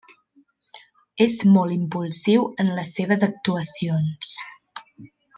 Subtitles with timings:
[1.25, 4.31] És molt impulsiu en les seves actuacions.